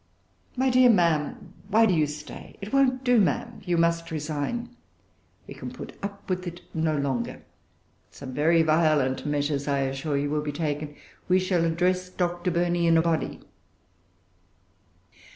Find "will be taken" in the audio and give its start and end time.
10.31-10.95